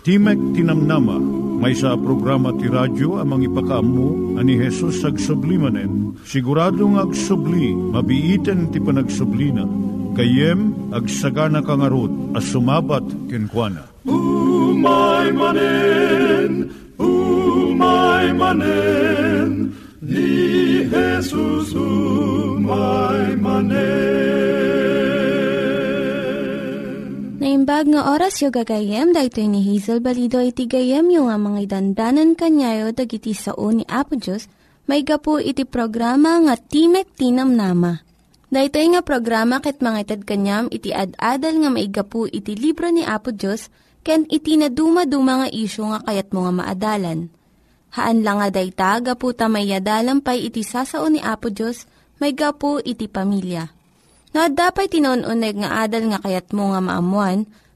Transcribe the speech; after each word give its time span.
Timek 0.00 0.40
Tinamnama, 0.56 1.20
may 1.60 1.76
sa 1.76 1.92
programa 1.92 2.56
ti 2.56 2.72
radyo 2.72 3.20
amang 3.20 3.44
ipakaamu 3.44 4.40
ani 4.40 4.56
Hesus 4.56 5.04
ag 5.04 5.20
sublimanen. 5.20 6.16
Siguradong 6.24 6.96
ag 6.96 7.12
subli, 7.12 7.76
mabiiten 7.76 8.72
ti 8.72 8.80
panagsublina. 8.80 9.68
Kayem 10.16 10.72
ag 10.96 11.04
sagana 11.04 11.60
kangarot 11.60 12.08
as 12.32 12.48
sumabat 12.48 13.04
kenkwana. 13.28 13.84
Umay 14.08 15.36
manen, 15.36 16.72
umay 16.96 18.32
manen, 18.32 19.76
ni 20.00 20.88
Jesus 20.88 21.76
umay 21.76 23.09
Naimbag 27.80 27.96
nga 27.96 28.12
oras 28.12 28.36
yung 28.44 28.52
gagayem, 28.52 29.08
dahil 29.16 29.48
ni 29.48 29.64
Hazel 29.64 30.04
Balido 30.04 30.36
iti 30.36 30.68
gayem 30.68 31.08
yung 31.16 31.32
nga 31.32 31.40
mga 31.40 31.64
dandanan 31.64 32.36
kanyayo 32.36 32.92
dagiti 32.92 33.32
sao 33.32 33.72
ni 33.72 33.88
Apo 33.88 34.20
Diyos, 34.20 34.52
may 34.84 35.00
gapu 35.00 35.40
iti 35.40 35.64
programa 35.64 36.44
nga 36.44 36.60
Timek 36.60 37.08
Tinam 37.16 37.56
Nama. 37.56 38.04
Dahil 38.52 38.68
nga 38.68 39.00
programa 39.00 39.64
ket 39.64 39.80
mga 39.80 39.96
itad 39.96 40.28
kanyam 40.28 40.68
iti 40.68 40.92
ad-adal 40.92 41.56
nga 41.56 41.70
may 41.72 41.88
gapu 41.88 42.28
iti 42.28 42.52
libro 42.52 42.84
ni 42.92 43.00
Apo 43.00 43.32
Diyos, 43.32 43.72
ken 44.04 44.28
iti 44.28 44.60
na 44.60 44.68
dumaduma 44.68 45.40
nga 45.40 45.48
isyo 45.48 45.88
nga 45.88 46.04
kayat 46.04 46.36
mo 46.36 46.44
nga 46.44 46.52
maadalan. 46.52 47.32
Haan 47.96 48.20
lang 48.20 48.44
nga 48.44 48.60
dayta, 48.60 49.00
gapu 49.00 49.32
tamay 49.32 49.72
pay 50.20 50.52
iti 50.52 50.60
sasao 50.68 51.08
ni 51.08 51.24
Apo 51.24 51.48
Diyos, 51.48 51.88
may 52.20 52.36
gapu 52.36 52.76
iti 52.84 53.08
pamilya 53.08 53.72
No, 54.30 54.46
dapat 54.46 54.94
tinon-uneg 54.94 55.58
nga 55.58 55.82
adal 55.88 56.12
nga 56.12 56.22
kayat 56.22 56.54
mo 56.54 56.70
nga 56.70 56.78
maamuan, 56.78 57.50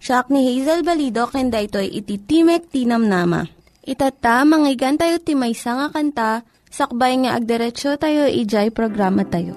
siya 0.00 0.24
ni 0.32 0.48
Hazel 0.48 0.80
Balido 0.80 1.28
ken 1.28 1.52
daytoy 1.52 1.86
iti 1.92 2.16
Timek 2.16 2.72
Tinam 2.72 3.04
Nama. 3.04 3.44
Itata, 3.84 4.44
manggigan 4.48 4.96
tayo 4.96 5.20
timaysa 5.20 5.76
nga 5.76 5.88
kanta, 5.92 6.30
sakbay 6.72 7.20
nga 7.20 7.36
agderetsyo 7.36 8.00
tayo, 8.00 8.24
ijay 8.24 8.72
programa 8.72 9.28
tayo. 9.28 9.56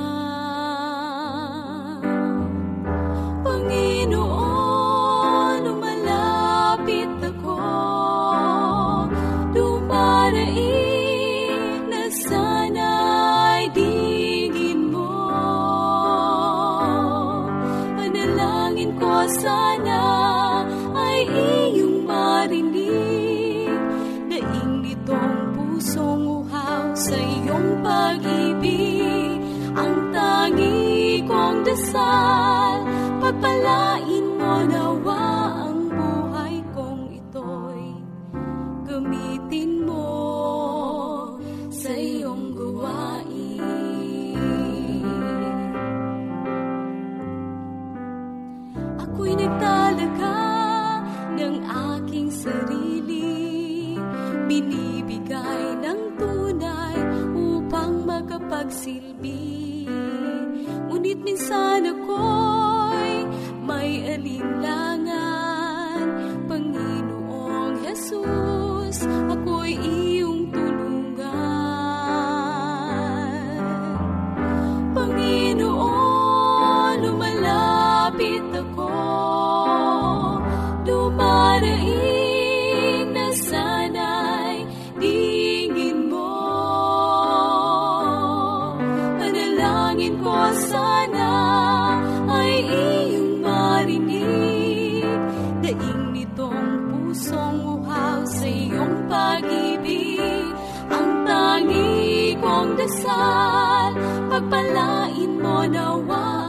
pagpalain 104.61 105.41
mo 105.41 105.65
nawa 105.65 106.40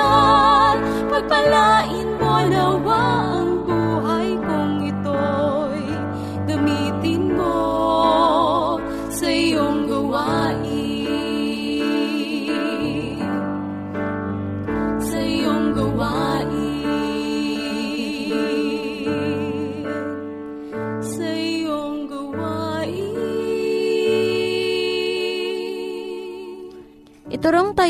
dasal 0.00 0.78
Pagpalain 1.10 1.99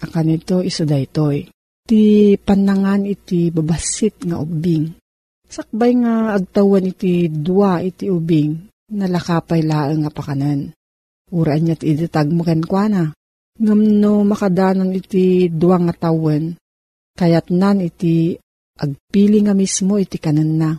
akan 0.00 0.36
ito 0.36 0.60
iso 0.60 0.84
daytoy. 0.84 1.48
Ti 1.86 2.34
panangan 2.42 3.06
iti 3.06 3.48
babasit 3.54 4.26
nga 4.26 4.42
ubing. 4.42 4.90
Sakbay 5.46 6.02
nga 6.02 6.34
agtawan 6.34 6.90
iti 6.90 7.30
dua 7.30 7.78
iti 7.78 8.10
ubing, 8.10 8.66
nalakapay 8.90 9.62
laeng 9.62 10.02
nga 10.02 10.10
pakanan. 10.10 10.74
Uraan 11.30 11.62
niya 11.62 11.78
ti 11.78 11.94
idatag 11.94 12.34
mo 12.34 12.42
kenkwana. 12.42 13.14
Ngam 13.56 13.80
no 14.02 14.26
makadanon 14.26 14.92
iti 14.92 15.48
dua 15.48 15.78
nga 15.80 16.10
tawen, 16.10 16.58
kayat 17.16 17.48
nan 17.54 17.80
iti 17.80 18.36
agpili 18.76 19.40
nga 19.46 19.56
mismo 19.56 19.96
iti 19.96 20.20
kanan 20.20 20.52
na. 20.60 20.70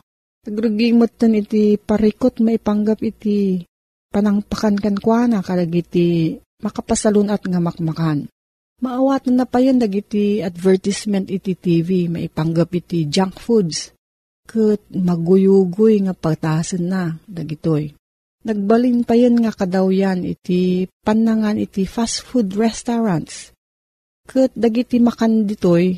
Nagruging 0.45 0.95
motan 0.95 1.39
iti 1.39 1.75
parikot 1.81 2.39
maipanggap 2.43 3.01
iti 3.01 3.65
panangpakan 4.13 4.75
kan 4.77 4.95
kwa 4.99 5.27
na 5.27 5.39
kalag 5.41 5.73
iti 5.73 6.37
makapasalunat 6.61 7.41
nga 7.43 7.59
makmakan. 7.59 8.29
Maawat 8.77 9.25
na 9.25 9.41
napayan 9.41 9.81
dagiti 9.81 10.37
advertisement 10.37 11.25
iti 11.33 11.57
TV 11.57 12.05
maipanggap 12.13 12.69
iti 12.77 13.09
junk 13.09 13.41
foods. 13.41 13.89
Kat 14.45 14.79
maguyugoy 14.93 16.05
nga 16.05 16.13
pagtasan 16.13 16.85
na 16.85 17.17
dagitoy. 17.25 17.97
Nagbalin 18.45 19.01
pa 19.01 19.17
yan 19.17 19.41
nga 19.41 19.49
kadawyan 19.49 20.21
iti 20.21 20.85
panangan 21.01 21.57
iti 21.57 21.89
fast 21.89 22.21
food 22.21 22.53
restaurants. 22.53 23.49
Kat 24.29 24.53
dagiti 24.53 25.01
makan 25.01 25.49
ditoy, 25.49 25.97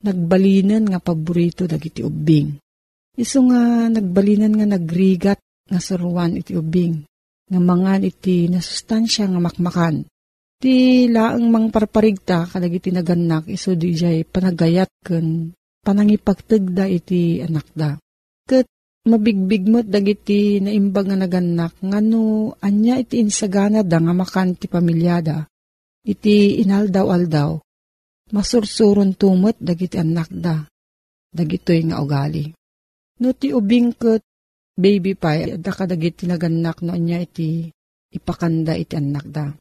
nagbalinan 0.00 0.90
nga 0.90 1.04
paborito 1.04 1.68
dagiti 1.68 2.00
ubing. 2.00 2.56
Iso 3.20 3.44
nga 3.52 3.86
nagbalinan 3.92 4.58
nga 4.58 4.66
nagrigat 4.74 5.38
nga 5.68 5.78
saruan 5.78 6.40
iti 6.40 6.56
ubing. 6.56 7.04
Nga 7.52 7.60
mangan 7.60 8.02
iti 8.02 8.48
nasustansya 8.48 9.28
nga 9.28 9.40
makmakan. 9.44 10.08
Ti 10.64 11.12
laang 11.12 11.52
mang 11.52 11.68
parparigta 11.68 12.48
kadagiti 12.48 12.88
naganak 12.88 13.52
iso 13.52 13.76
di 13.76 13.92
jay 13.92 14.24
panagayat 14.24 14.88
ken 15.04 15.52
panangipagtagda 15.84 16.88
iti 16.88 17.44
anak 17.44 17.68
da. 17.76 18.00
Ket 18.48 18.64
mabigbig 19.04 19.68
mo't 19.68 19.84
dagiti 19.84 20.64
naimbag 20.64 21.12
nga 21.12 21.20
naganak 21.20 21.76
ngano 21.84 22.56
anya 22.64 22.96
iti 22.96 23.20
insagana 23.20 23.84
da 23.84 24.00
nga 24.00 24.16
makan 24.16 24.56
ti 24.56 24.64
pamilyada. 24.64 25.44
Iti 26.00 26.56
inaldaw-aldaw. 26.64 27.60
Masursuron 28.32 29.20
tumot 29.20 29.60
dagiti 29.60 30.00
anak 30.00 30.32
da. 30.32 30.64
Dagitoy 31.28 31.92
nga 31.92 32.00
ugali. 32.00 32.48
No 33.20 33.36
ti 33.36 33.52
ubing 33.52 33.92
ket 34.00 34.24
baby 34.80 35.12
pa, 35.12 35.36
da 35.60 35.76
kadagiti 35.76 36.24
naganak 36.24 36.80
no 36.80 36.96
anya 36.96 37.20
iti 37.20 37.68
ipakanda 38.16 38.72
iti 38.80 38.96
anak 38.96 39.28
da. 39.28 39.52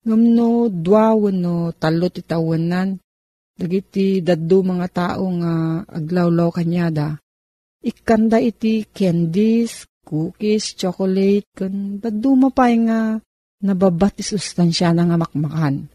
Ngam 0.00 0.22
no 0.32 0.72
duawon 0.72 1.36
no 1.44 1.54
talo 1.76 2.08
ti 2.08 2.24
tawanan, 2.24 2.96
dagiti 3.52 4.24
daddo 4.24 4.64
mga 4.64 4.88
tao 4.88 5.24
nga 5.40 5.84
aglawlaw 5.84 6.48
kanyada. 6.48 7.20
Ikanda 7.84 8.40
iti 8.40 8.88
candies, 8.88 9.84
cookies, 10.04 10.72
chocolate, 10.76 11.48
kan 11.52 12.00
daddo 12.00 12.32
mapay 12.32 12.80
nga 12.88 13.20
nababat 13.60 14.24
sustansya 14.24 14.96
na 14.96 15.04
nga 15.04 15.20
makmakan. 15.20 15.92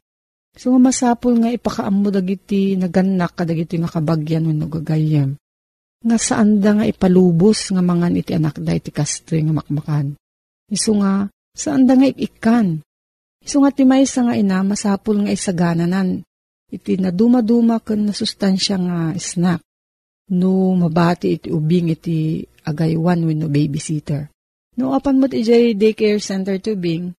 So 0.56 0.72
nga 0.72 0.80
masapol 0.88 1.42
nga 1.42 1.50
ipakaam 1.52 2.06
mo 2.06 2.10
dagiti 2.14 2.78
naganak 2.78 3.36
kadagiti 3.36 3.76
nga 3.82 3.90
kabagyan 3.92 4.48
wenno 4.48 4.70
gagayem. 4.70 5.36
Nga 6.06 6.18
saan 6.22 6.62
da 6.62 6.78
nga 6.78 6.86
ipalubos 6.86 7.74
nga 7.74 7.82
mangan 7.82 8.16
iti 8.16 8.38
anak 8.38 8.62
da 8.62 8.72
iti 8.72 8.94
kastre 8.94 9.42
nga 9.42 9.52
makmakan. 9.52 10.14
Isu 10.70 11.02
nga 11.02 11.28
saan 11.58 11.90
da 11.90 11.98
nga 11.98 12.08
ikan. 12.08 12.86
Isu 13.46 13.62
nga 13.62 13.70
timay 13.70 14.10
sa 14.10 14.26
nga 14.26 14.34
ina 14.34 14.66
masapol 14.66 15.22
nga 15.22 15.32
isagananan. 15.32 16.26
Iti 16.66 16.98
naduma-duma 16.98 17.78
ken 17.78 18.10
nasustansya 18.10 18.76
nga 18.82 19.00
snack. 19.22 19.62
No 20.34 20.74
mabati 20.74 21.38
iti 21.38 21.54
ubing 21.54 21.94
iti 21.94 22.42
agaywan 22.66 23.22
wenno 23.22 23.46
babysitter. 23.46 24.34
No 24.82 24.98
apan 24.98 25.22
mo 25.22 25.30
iti 25.30 25.78
daycare 25.78 26.18
center 26.18 26.58
tubing, 26.58 27.14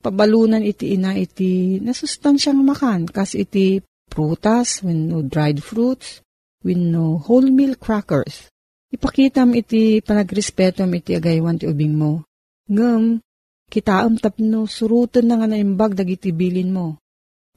pabalunan 0.00 0.64
iti 0.64 0.96
ina 0.96 1.12
iti 1.12 1.76
nasustansyang 1.84 2.64
makan 2.64 3.04
kas 3.04 3.36
iti 3.36 3.84
prutas 4.08 4.80
wenno 4.80 5.20
dried 5.20 5.60
fruits 5.60 6.24
wenno 6.64 7.20
wholemeal 7.20 7.76
crackers. 7.76 8.48
Ipakitam 8.88 9.52
iti 9.52 10.00
panagrespetom 10.00 10.88
iti 10.96 11.12
agaywan 11.12 11.60
ti 11.60 11.68
ubing 11.68 11.92
mo. 11.92 12.24
Ngem, 12.72 13.20
kitaam 13.68 14.16
tapno 14.16 14.64
surutan 14.64 15.28
na 15.28 15.34
nga 15.38 15.46
naimbag 15.48 15.92
dagiti 15.94 16.32
bilin 16.32 16.72
mo. 16.72 16.96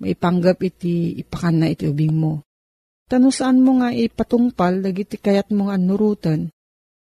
Maipanggap 0.04 0.60
iti 0.62 1.16
ipakan 1.24 1.56
na 1.64 1.68
iti 1.72 1.88
ubing 1.88 2.16
mo. 2.16 2.44
Tano 3.08 3.28
saan 3.28 3.60
mo 3.64 3.80
nga 3.80 3.92
ipatungpal 3.92 4.84
dagiti 4.84 5.20
kayat 5.20 5.52
mo 5.52 5.68
nga 5.72 5.80
nurutan. 5.80 6.52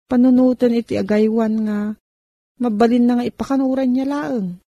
Panunutan 0.09 0.75
iti 0.76 0.97
agaywan 0.97 1.54
nga 1.64 1.78
mabalin 2.61 3.04
na 3.04 3.12
nga 3.21 3.25
ipakanuran 3.28 3.88
niya 3.88 4.07
laeng. 4.09 4.61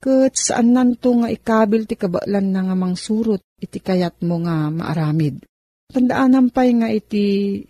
Kat 0.00 0.32
saan 0.32 0.72
nanto 0.72 1.12
nga 1.20 1.28
ikabil 1.28 1.84
ti 1.84 1.94
kabalan 1.94 2.46
na 2.48 2.60
nga 2.64 2.74
mangsurot 2.78 3.44
iti 3.60 3.78
kayat 3.78 4.24
mo 4.24 4.40
nga 4.40 4.72
maaramid. 4.72 5.44
Tandaan 5.90 6.32
nampay 6.32 6.70
nga 6.80 6.88
iti 6.88 7.60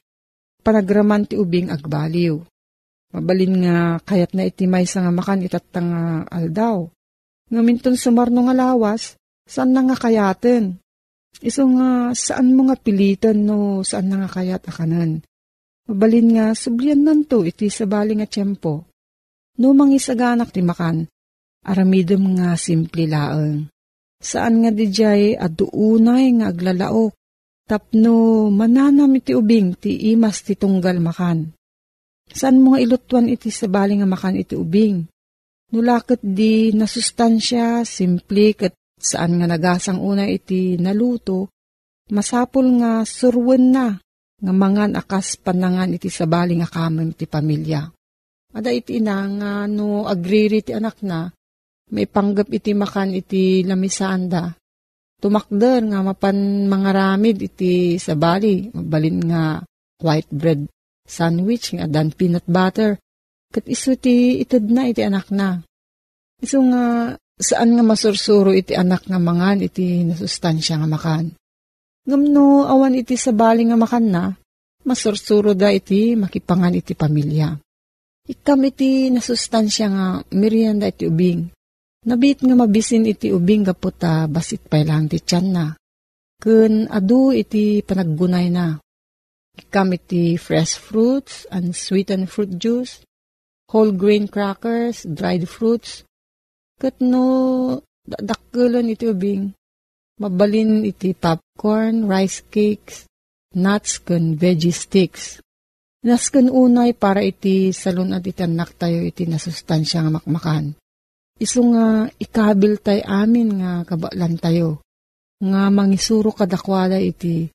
panagraman 0.63 1.27
ti 1.27 1.35
ubing 1.35 1.73
agbaliw. 1.73 2.39
Mabalin 3.11 3.67
nga 3.67 3.99
kayat 4.07 4.39
na 4.39 4.47
iti 4.47 4.71
may 4.71 4.87
nga 4.87 5.11
makan 5.11 5.43
itatang 5.43 5.89
nga 5.91 6.05
aldaw. 6.31 6.87
Nga 7.51 7.61
minton 7.67 7.97
sumarno 7.99 8.47
nga 8.47 8.55
lawas, 8.55 9.19
saan 9.43 9.75
na 9.75 9.83
nga 9.83 9.99
kayaten? 9.99 10.79
Iso 11.43 11.67
nga 11.75 12.15
saan 12.15 12.55
mo 12.55 12.71
nga 12.71 12.79
pilitan 12.79 13.43
no 13.43 13.83
saan 13.83 14.11
na 14.11 14.23
nga 14.23 14.31
kayat 14.39 14.63
akanan. 14.71 15.27
Mabalin 15.91 16.39
nga 16.39 16.47
sublian 16.55 17.03
nanto 17.03 17.43
iti 17.43 17.67
sabali 17.67 18.15
nga 18.15 18.31
tiyempo. 18.31 18.87
No 19.59 19.75
mangisaganak 19.75 20.55
ti 20.55 20.63
makan, 20.63 21.11
aramidom 21.67 22.39
nga 22.39 22.55
simple 22.55 23.11
laeng. 23.11 23.67
Saan 24.23 24.63
nga 24.63 24.71
dijay 24.71 25.35
aduunay 25.35 26.31
nga 26.39 26.55
aglalaok, 26.55 27.11
tapno 27.67 28.47
mananam 28.55 29.11
iti 29.19 29.35
ubing 29.35 29.75
ti 29.75 30.15
imas 30.15 30.47
ti 30.47 30.55
tunggal 30.55 31.03
makan. 31.03 31.51
Saan 32.31 32.63
mo 32.63 32.75
nga 32.75 32.81
ilutuan 32.83 33.27
iti 33.27 33.51
sabali 33.51 33.99
nga 33.99 34.07
makan 34.07 34.39
iti 34.39 34.55
ubing? 34.55 35.03
Nulakot 35.75 36.23
di 36.23 36.71
nasustansya, 36.75 37.83
simple 37.87 38.55
kat 38.55 38.75
saan 38.99 39.39
nga 39.39 39.47
nagasang 39.51 39.99
una 39.99 40.27
iti 40.27 40.79
naluto, 40.79 41.51
masapol 42.11 42.67
nga 42.83 43.03
surwen 43.07 43.75
na, 43.75 43.99
nga 44.41 44.53
mangan 44.55 44.99
akas 44.99 45.39
panangan 45.43 45.95
iti 45.95 46.11
sabali 46.11 46.59
nga 46.59 46.71
kamem 46.71 47.15
iti 47.15 47.27
pamilya. 47.27 47.83
Ada 48.51 48.71
iti 48.75 48.99
ina 48.99 49.27
nga 49.31 49.53
no 49.71 50.11
agriri 50.11 50.63
ti 50.63 50.75
anak 50.75 51.07
na, 51.07 51.31
may 51.95 52.07
panggap 52.07 52.51
iti 52.51 52.75
makan 52.75 53.15
iti 53.15 53.63
lamisanda. 53.63 54.55
Tumakder 55.21 55.87
nga 55.87 56.03
mapan 56.03 56.67
mga 56.67 56.91
ramid 56.91 57.37
iti 57.43 57.99
sabali, 57.99 58.71
mabalin 58.75 59.19
nga 59.27 59.43
white 60.03 60.31
bread 60.33 60.67
sandwich 61.11 61.75
nga 61.75 61.91
dan 61.91 62.15
peanut 62.15 62.47
butter. 62.47 63.03
Kat 63.51 63.67
iso 63.67 63.99
ti 63.99 64.39
itad 64.39 64.63
na 64.71 64.87
iti 64.87 65.03
anak 65.03 65.35
na. 65.35 65.59
Iso 66.39 66.63
nga 66.63 67.19
saan 67.35 67.75
nga 67.75 67.83
masursuro 67.83 68.55
iti 68.55 68.79
anak 68.79 69.11
nga 69.11 69.19
mangan 69.19 69.59
iti 69.67 70.07
nasustansya 70.07 70.79
nga 70.79 70.89
makan. 70.89 71.35
Ngamno 72.07 72.71
awan 72.71 72.95
iti 72.95 73.19
sabali 73.19 73.67
nga 73.67 73.77
makan 73.77 74.07
na, 74.09 74.25
masursuro 74.87 75.53
da 75.53 75.69
iti 75.75 76.15
makipangan 76.15 76.79
iti 76.79 76.95
pamilya. 76.95 77.59
Ikam 78.31 78.61
iti 78.63 79.11
nasustansya 79.11 79.87
nga 79.91 80.07
merienda 80.37 80.87
iti 80.87 81.11
ubing. 81.11 81.51
Nabit 82.07 82.41
nga 82.47 82.55
mabisin 82.57 83.05
iti 83.05 83.29
ubing 83.29 83.67
kaputa 83.67 84.25
basit 84.31 84.65
pa 84.65 84.81
lang 84.81 85.11
ti 85.11 85.21
tiyan 85.21 85.47
na. 85.53 85.67
Kun 86.41 86.89
adu 86.89 87.37
iti 87.37 87.85
panaggunay 87.85 88.49
na. 88.49 88.81
Ikam 89.59 89.97
iti 89.97 90.39
fresh 90.39 90.79
fruits 90.79 91.47
and 91.51 91.75
sweetened 91.75 92.31
fruit 92.31 92.59
juice 92.59 93.03
whole 93.71 93.95
grain 93.95 94.27
crackers, 94.27 95.07
dried 95.07 95.47
fruits. 95.47 96.03
Kat 96.75 96.99
no, 96.99 97.79
dakkelan 98.03 98.91
iti 98.91 99.07
ubing. 99.07 99.55
Mabalin 100.21 100.85
iti 100.85 101.15
popcorn, 101.15 102.11
rice 102.11 102.45
cakes, 102.51 103.07
nuts 103.57 104.03
kun 104.03 104.37
veggie 104.37 104.75
sticks. 104.75 105.39
Nas 106.05 106.29
kun 106.33 106.51
unay 106.51 106.97
para 106.97 107.23
iti 107.23 107.71
salon 107.73 108.17
at 108.17 108.25
itanak 108.25 108.75
tayo 108.77 109.05
iti 109.05 109.29
nasustansya 109.29 110.05
nga 110.05 110.13
makmakan. 110.21 110.75
Iso 111.41 111.61
nga 111.73 112.09
ikabil 112.09 112.81
tay 112.81 113.01
amin 113.05 113.61
nga 113.61 113.73
kabalan 113.85 114.37
tayo. 114.41 114.81
Nga 115.41 115.63
mangisuro 115.73 116.37
kadakwala 116.37 117.01
iti 117.01 117.49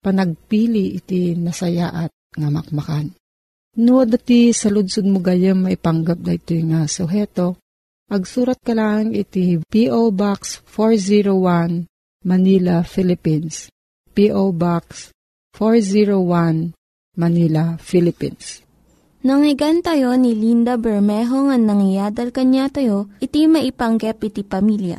panagpili 0.00 0.96
iti 0.96 1.36
nasaya 1.36 1.92
at 1.92 2.12
nga 2.34 2.48
makmakan. 2.48 3.12
No, 3.78 4.02
dati 4.02 4.50
sa 4.50 4.66
ludsud 4.66 5.06
mo 5.06 5.22
gayam 5.22 5.62
maipanggap 5.68 6.18
da 6.18 6.34
ito 6.34 6.58
nga 6.66 6.90
suheto. 6.90 7.60
Agsurat 8.10 8.58
ka 8.58 8.74
lang 8.74 9.14
iti 9.14 9.62
P.O. 9.62 10.10
Box 10.10 10.66
401 10.66 11.86
Manila, 12.26 12.82
Philippines. 12.82 13.70
P.O. 14.10 14.50
Box 14.50 15.14
401 15.54 16.74
Manila, 17.14 17.78
Philippines. 17.78 18.66
Nangyigan 19.20 19.84
tayo 19.84 20.16
ni 20.16 20.32
Linda 20.34 20.80
Bermejo 20.80 21.46
nga 21.46 21.56
nangyadal 21.60 22.32
kanya 22.34 22.72
tayo, 22.72 23.12
iti 23.20 23.46
maipanggep 23.46 24.16
iti 24.26 24.42
pamilya. 24.42 24.98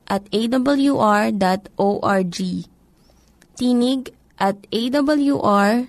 at 0.11 0.27
awr.org. 0.35 1.37
Tinig 3.55 4.11
at 4.35 4.57
awr.org 4.67 5.85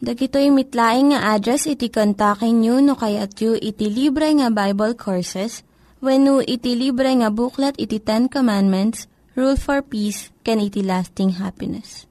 Dagitoy 0.00 0.48
mitlaing 0.48 1.12
nga 1.12 1.36
address 1.36 1.68
iti 1.68 1.92
kontakin 1.92 2.64
nyo 2.64 2.80
no 2.80 2.96
kayat 2.96 3.36
yu 3.36 3.52
iti 3.52 3.92
libre 3.92 4.32
nga 4.32 4.48
Bible 4.48 4.96
Courses 4.96 5.60
when 6.00 6.24
no 6.24 6.40
iti 6.40 6.72
libre 6.72 7.12
nga 7.20 7.28
buklat 7.28 7.76
iti 7.76 8.00
Ten 8.00 8.32
Commandments, 8.32 9.04
Rule 9.36 9.60
for 9.60 9.84
Peace, 9.84 10.32
can 10.40 10.56
iti 10.56 10.80
lasting 10.80 11.36
happiness. 11.36 12.08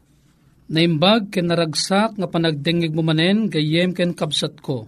Naimbag 0.70 1.34
ken 1.34 1.50
naragsak 1.50 2.14
nga 2.14 2.30
panagdengeg 2.30 2.94
mo 2.94 3.02
manen 3.02 3.50
gayem 3.50 3.98
ken 3.98 4.14
kabsat 4.14 4.62
ko. 4.62 4.86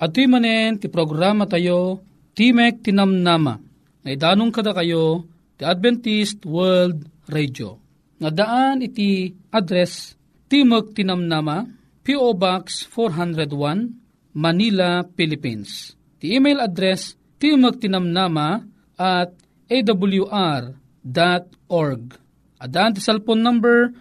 Atoy 0.00 0.24
manen 0.24 0.80
ti 0.80 0.88
programa 0.88 1.44
tayo 1.44 2.00
Timek 2.32 2.80
Tinamnama. 2.80 3.67
Nga 4.08 4.16
idanong 4.16 4.56
kada 4.56 4.72
kayo 4.72 5.28
ti 5.60 5.68
Adventist 5.68 6.40
World 6.48 7.04
Radio. 7.28 7.76
Nga 8.16 8.32
daan 8.32 8.80
iti 8.80 9.36
address 9.52 10.16
Timok 10.48 10.96
Tinamnama 10.96 11.68
P.O. 12.08 12.32
Box 12.32 12.88
401, 12.88 14.32
Manila, 14.32 15.04
Philippines. 15.12 15.92
The 16.24 16.40
email 16.40 16.64
address 16.64 17.20
timagtinamnama 17.36 18.64
at 18.96 19.36
awr.org. 19.68 20.72
Adaan 22.64 22.96
ti 22.96 23.04
cellphone 23.04 23.44
number 23.44 23.92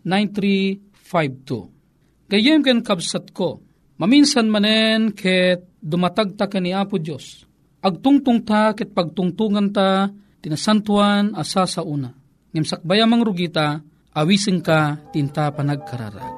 0939-862-9352. 0.00 2.32
Gayem 2.32 2.64
ken 2.64 2.80
kabsat 2.80 3.36
ko, 3.36 3.60
maminsan 4.00 4.48
manen 4.48 5.12
ket 5.12 5.73
dumatagta 5.84 6.48
ka 6.48 6.56
ni 6.64 6.72
Apo 6.72 6.96
Diyos. 6.96 7.44
Agtungtung 7.84 8.40
ta 8.48 8.72
ket 8.72 8.96
pagtungtungan 8.96 9.68
ta 9.68 10.08
tinasantuan 10.40 11.36
asa 11.36 11.68
sa 11.68 11.84
una. 11.84 12.08
Ngimsakbaya 12.56 13.04
mang 13.04 13.20
rugita, 13.20 13.84
awising 14.16 14.64
ka 14.64 14.96
tinta 15.12 15.52
panagkararag. 15.52 16.32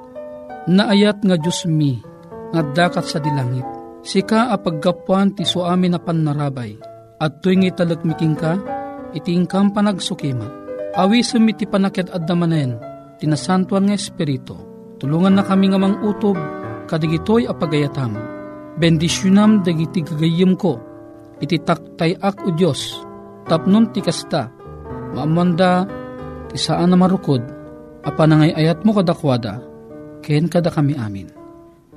Naayat 0.66 1.22
nga 1.22 1.38
Diyos 1.38 1.62
mi, 1.70 2.02
nga 2.50 2.62
dakat 2.74 3.06
sa 3.06 3.22
dilangit, 3.22 3.62
sika 4.02 4.50
apaggapuan 4.50 5.38
ti 5.38 5.46
so 5.46 5.62
amin 5.62 5.94
na 5.94 6.00
panarabay, 6.02 6.74
at 7.22 7.38
tuwing 7.38 7.70
italagmiking 7.70 8.34
ka, 8.34 8.58
itingkam 9.14 9.70
panagsukimat. 9.70 10.50
Awisem 10.98 11.46
mi 11.46 11.54
ti 11.54 11.68
panaked 11.68 12.10
addamanen, 12.10 12.80
tinasantuan 13.22 13.86
nga 13.86 13.94
Espiritu, 13.94 14.58
tulungan 14.98 15.38
na 15.38 15.46
kami 15.46 15.70
nga 15.70 15.78
mang 15.78 16.02
utob, 16.02 16.34
kadigitoy 16.90 17.46
apagayatam. 17.46 18.35
Bendisyunam 18.76 19.64
dagiti 19.64 20.04
gagayim 20.04 20.52
ko, 20.60 20.76
iti 21.40 21.56
taktay 21.56 22.12
ak 22.20 22.44
o 22.44 22.52
Diyos, 22.52 23.00
tapnon 23.48 23.88
ti 23.88 24.04
kasta, 24.04 24.52
maamanda, 25.16 25.88
ti 26.52 26.60
saan 26.60 26.92
na 26.92 26.96
marukod, 27.00 27.40
apanangay 28.04 28.52
ayat 28.52 28.84
mo 28.84 28.92
kadakwada, 28.92 29.64
ken 30.20 30.52
kada 30.52 30.68
kami 30.68 30.92
amin. 30.92 31.32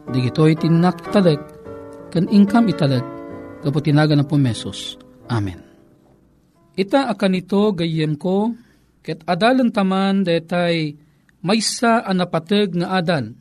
Digito'y 0.08 0.56
tinak 0.56 1.04
italag, 1.04 1.44
ken 2.16 2.32
ingkam 2.32 2.72
italag, 2.72 3.04
kaputinaga 3.60 4.16
na 4.16 4.24
po 4.24 4.40
mesos. 4.40 4.96
Amen. 5.28 5.60
Ita 6.80 7.12
akan 7.12 7.34
ito 7.36 7.76
gayem 7.76 8.16
ko, 8.16 8.56
ket 9.04 9.28
adalan 9.28 9.76
taman 9.76 10.24
detay 10.24 10.96
maysa 11.44 12.08
anapateg 12.08 12.72
nga 12.80 13.04
adal. 13.04 13.36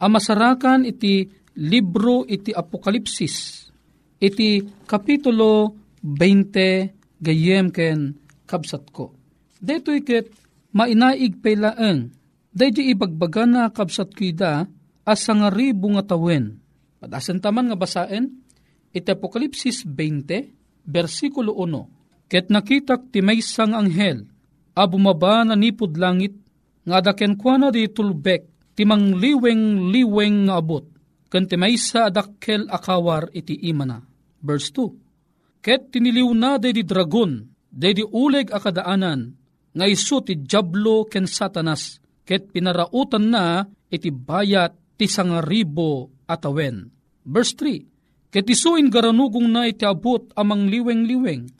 Amasarakan 0.00 0.90
iti 0.90 1.28
libro 1.60 2.24
iti 2.24 2.56
Apokalipsis, 2.56 3.68
iti 4.16 4.64
kapitulo 4.88 5.76
20 6.00 7.20
gayem 7.20 7.68
ken 7.68 8.16
kabsat 8.48 8.88
ko. 8.88 9.12
Deto'y 9.60 10.00
ket 10.00 10.32
mainaig 10.72 11.36
pailaan, 11.44 12.08
daydi 12.48 12.88
ibagbaga 12.96 13.44
na 13.44 13.68
kabsat 13.68 14.16
kuida 14.16 14.64
asa 15.04 15.32
nga 15.36 15.52
nga 15.52 16.04
tawen. 16.08 16.56
Padasan 17.00 17.40
taman 17.44 17.68
nga 17.68 17.76
basaen, 17.76 18.40
iti 18.92 19.08
Apokalipsis 19.12 19.84
20, 19.84 20.88
versikulo 20.88 21.56
1. 21.56 22.28
Ket 22.28 22.48
nakitak 22.48 23.12
ti 23.12 23.20
maysang 23.20 23.76
anghel, 23.76 24.28
a 24.76 24.84
bumaba 24.84 25.44
na 25.44 25.56
nipod 25.56 25.96
langit, 25.96 26.36
nga 26.84 27.00
daken 27.04 27.36
kwa 27.36 27.56
na 27.56 27.68
di 27.72 27.88
tulbek, 27.88 28.72
ti 28.76 28.84
mangliweng-liweng 28.84 30.48
nga 30.48 30.60
abot, 30.60 30.84
ken 31.30 31.46
ti 31.46 31.54
maysa 31.54 32.10
adakkel 32.10 32.66
akawar 32.66 33.30
iti 33.30 33.54
imana. 33.70 34.02
Verse 34.42 34.74
2. 34.74 35.62
Ket 35.62 35.94
tiniliw 35.94 36.28
na 36.34 36.58
di 36.58 36.82
dragon, 36.82 37.46
di 37.70 38.02
uleg 38.02 38.50
akadaanan, 38.50 39.20
nga 39.70 39.86
isu 39.86 40.26
ti 40.26 40.34
Diablo 40.42 41.06
ken 41.06 41.30
Satanas, 41.30 42.02
ket 42.26 42.50
pinarautan 42.50 43.30
na 43.30 43.62
iti 43.86 44.10
bayat 44.10 44.74
ti 44.98 45.06
sangaribo 45.06 46.10
atawen. 46.26 46.90
Verse 47.22 47.54
3, 47.54 48.30
Ket 48.30 48.46
isuin 48.46 48.90
garanugong 48.90 49.50
na 49.50 49.66
iti 49.66 49.82
abot 49.82 50.30
amang 50.38 50.70
liweng-liweng, 50.70 51.50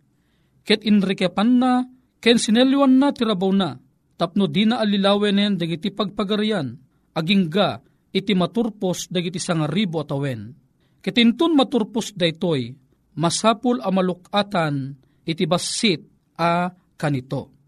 ket 0.62 0.86
inrikepan 0.86 1.58
na, 1.58 1.82
ken 2.22 2.38
sinelyuan 2.38 2.94
na 2.94 3.10
ti 3.10 3.26
rabaw 3.26 3.50
na, 3.50 3.74
tapno 4.14 4.46
di 4.46 4.70
na 4.70 4.78
alilawen 4.78 5.58
dagiti 5.58 5.90
pagpagarian, 5.90 6.78
agingga 7.10 7.82
iti 8.10 8.34
maturpos 8.34 9.10
dagiti 9.10 9.38
sangaribo 9.38 10.02
atawen. 10.02 10.54
Ket 11.00 11.16
intun 11.16 11.56
maturpos 11.56 12.12
daytoy, 12.12 12.74
masapul 13.16 13.80
a 13.80 13.88
malukatan 13.88 14.94
iti 15.24 15.48
basit 15.48 16.04
a 16.36 16.68
kanito 17.00 17.60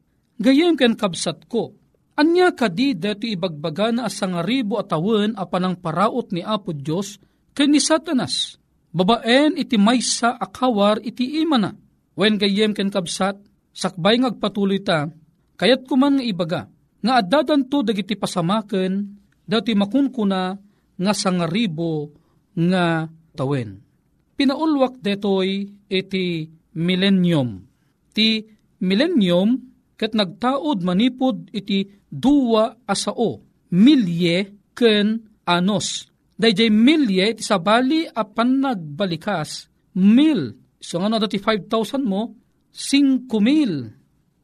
Gayem 0.43 0.75
ken 0.75 0.99
kabsat 0.99 1.47
ko, 1.47 1.79
anya 2.19 2.51
kadi 2.51 2.99
dati 2.99 3.31
ibagbaga 3.31 3.95
na 3.95 4.11
asangaribo 4.11 4.75
at 4.83 4.91
awen 4.91 5.39
a 5.39 5.47
panang 5.47 5.79
paraot 5.79 6.35
ni 6.35 6.43
Apo 6.43 6.75
Diyos 6.75 7.23
ken 7.55 7.71
ni 7.71 7.79
Satanas. 7.79 8.59
Babaen 8.91 9.55
iti 9.55 9.79
maysa 9.79 10.35
akawar 10.35 10.99
iti 11.01 11.41
imana. 11.41 11.73
Wen 12.19 12.37
gayem 12.37 12.75
ken 12.75 12.91
kabsat, 12.91 13.39
sakbay 13.73 14.19
ngagpatuloy 14.19 14.83
ta, 14.83 15.09
kayat 15.57 15.87
kuman 15.89 16.19
nga 16.19 16.25
ibaga, 16.27 16.61
nga 17.01 17.23
addadan 17.23 17.71
to 17.71 17.81
dagiti 17.87 18.19
pasamaken, 18.19 19.22
dati 19.47 19.73
makunkuna 19.75 20.57
nga 20.99 21.13
sangaribo 21.13 22.13
nga 22.57 23.09
tawen. 23.35 23.81
Pinaulwak 24.37 25.01
detoy 25.01 25.69
iti 25.89 26.49
millennium. 26.77 27.63
Ti 28.13 28.45
millennium 28.83 29.61
ket 29.97 30.17
nagtaod 30.19 30.83
manipod 30.83 31.49
iti 31.55 31.87
duwa 32.11 32.75
asao, 32.89 33.41
milye 33.71 34.51
ken 34.75 35.23
anos. 35.47 36.11
Dayjay 36.37 36.73
milye 36.73 37.37
iti 37.37 37.43
sabali 37.45 38.09
apan 38.11 38.59
nagbalikas, 38.59 39.71
mil. 39.95 40.59
So 40.83 40.99
nga 40.99 41.23
dati 41.23 41.39
5,000 41.39 42.03
mo, 42.03 42.35
5 42.75 43.31
mil. 43.39 43.87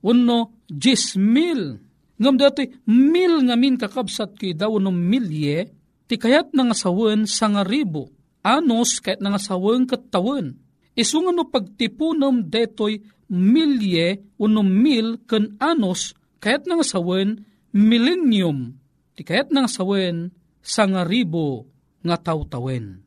Uno, 0.07 0.39
10 0.71 1.19
mil. 1.19 1.88
Ngam 2.19 2.35
dati, 2.35 2.67
mil 2.91 3.47
nga 3.47 3.55
min 3.55 3.79
kakabsat 3.79 4.35
ki 4.35 4.59
daw 4.59 4.75
no 4.83 4.91
milye, 4.91 5.71
ti 6.11 6.15
kayat 6.19 6.51
nga 6.51 6.75
sawen 6.75 7.31
sa 7.31 7.47
nga 7.47 7.63
ribo. 7.63 8.11
Anos 8.43 8.99
kayat 8.99 9.23
nga 9.23 9.39
sawen 9.39 9.87
katawan. 9.87 10.59
Isu 10.99 11.23
nga 11.23 11.33
no 11.33 11.47
pagtipunom 11.47 12.43
detoy 12.51 12.99
milye 13.31 14.35
uno 14.41 14.67
mil 14.67 15.23
ken 15.29 15.55
anos 15.63 16.17
kayat 16.43 16.67
nga 16.67 16.83
sawen 16.83 17.45
millennium. 17.71 18.75
Ti 19.15 19.23
kayat 19.23 19.55
nga 19.55 19.71
sawen 19.71 20.35
sa 20.59 20.91
nga 20.91 21.07
ribo 21.07 21.71
nga 22.03 22.19
tawtawen. 22.19 23.05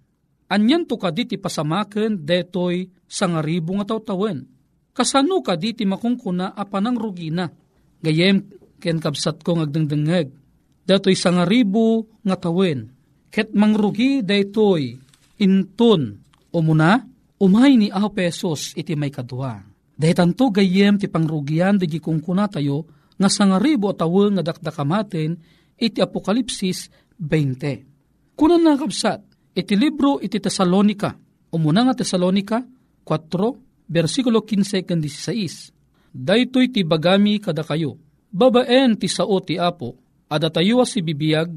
Anyan 0.52 0.84
to 0.88 0.96
kaditi 0.96 1.36
pasamaken 1.36 2.24
detoy 2.24 2.92
sa 3.08 3.28
nga 3.28 3.44
ribo 3.44 3.76
nga 3.76 3.96
tawtawen. 3.96 4.48
Kasano 4.92 5.40
kaditi 5.44 5.88
makungkuna 5.88 6.52
apanang 6.56 7.00
rugina. 7.00 7.48
Gayem 8.04 8.61
ken 8.82 8.98
kabsat 8.98 9.46
ko 9.46 9.62
ngagdengdengeg. 9.62 10.34
Detoy 10.90 11.14
sa 11.14 11.30
nga 11.30 11.46
tawen. 12.36 12.90
Ket 13.30 13.54
mangrugi 13.54 14.26
detoy 14.26 14.98
inton 15.38 16.20
umuna 16.52 17.06
umay 17.38 17.78
ni 17.78 17.88
aho 17.94 18.10
pesos 18.10 18.74
iti 18.74 18.98
may 18.98 19.14
kadwa. 19.14 19.62
Dahitanto 19.96 20.50
gayem 20.50 20.98
ti 20.98 21.06
pangrugian 21.06 21.78
di 21.78 21.86
kungkuna 22.02 22.50
tayo 22.50 22.90
nga 23.22 23.30
sa 23.30 23.46
nga 23.46 23.62
ribo 23.62 23.94
tawen 23.94 24.36
nga 24.36 24.44
dakdakamaten 24.44 25.38
iti 25.78 26.02
Apokalipsis 26.02 26.90
20. 27.22 28.38
Kunan 28.38 28.62
na 28.66 28.74
kapsat, 28.74 29.22
iti 29.54 29.78
libro 29.78 30.18
iti 30.18 30.42
Tesalonika, 30.42 31.14
umuna 31.54 31.86
nga 31.86 32.02
Tesalonika 32.02 32.66
4, 33.06 33.90
versikulo 33.90 34.42
15 34.42 34.86
kan 34.86 34.98
16. 34.98 35.70
Daytoy 36.12 36.74
ti 36.74 36.82
bagami 36.82 37.38
kada 37.38 37.62
kayo, 37.62 37.98
babaen 38.32 38.96
ti 38.96 39.12
sao 39.12 39.38
ti 39.44 39.60
apo, 39.60 40.00
adatayo 40.32 40.82
si 40.88 41.04
bibiyag, 41.04 41.52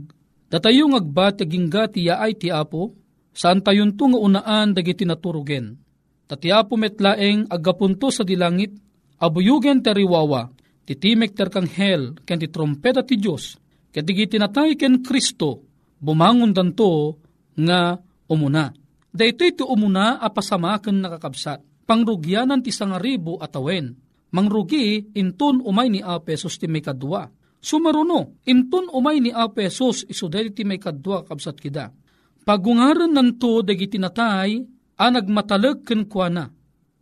datayo 0.51 0.91
ngagbat 0.91 1.47
agingga 1.47 1.89
ti 1.89 2.11
yaay 2.11 2.35
ti 2.35 2.51
apo, 2.51 2.93
saan 3.31 3.63
tayon 3.63 3.95
to 3.95 4.11
nga 4.11 4.19
unaan 4.19 4.75
dagiti 4.75 5.07
naturugen. 5.07 5.79
Tati 6.27 6.51
apo 6.51 6.75
metlaeng 6.75 7.47
agapunto 7.49 8.11
sa 8.11 8.27
dilangit, 8.27 8.75
abuyugen 9.23 9.81
teriwawa, 9.81 10.51
titimek 10.85 11.33
ter 11.33 11.49
kang 11.49 11.69
hel, 11.71 12.19
ken 12.27 12.43
ti 12.43 12.51
trompeta 12.51 13.07
ti 13.07 13.17
Diyos, 13.17 13.57
ket 13.95 14.05
digiti 14.05 14.37
natay 14.37 14.75
ken 14.75 15.01
Kristo, 15.01 15.63
bumangon 16.03 16.53
danto 16.53 17.23
nga 17.55 17.97
umuna. 18.27 18.75
Daytoy 19.15 19.55
ti 19.55 19.63
umuna 19.63 20.19
apasamaken 20.19 20.99
nakakabsat. 20.99 21.63
Pangrugyanan 21.85 22.65
ti 22.65 22.75
sangaribo 22.75 23.39
atawen. 23.39 23.95
Mangrugi 24.35 25.15
inton 25.15 25.63
umay 25.63 25.87
ni 25.87 26.03
a 26.03 26.19
pesos 26.19 26.59
ti 26.59 26.67
may 26.67 26.83
kadwa. 26.83 27.31
Sumaruno, 27.63 28.43
inton 28.51 28.91
umay 28.91 29.23
ni 29.23 29.31
a 29.31 29.47
pesos 29.47 30.03
iso 30.11 30.27
ti 30.27 30.67
may 30.67 30.83
kadwa 30.83 31.23
kabsat 31.23 31.63
kida. 31.63 31.95
Pagungaran 32.43 33.15
nanto 33.15 33.63
dagiti 33.63 33.97
natay 33.97 34.59
a 34.99 35.07
nagmatalag 35.07 35.87
ken 35.87 36.11
kuana. 36.11 36.51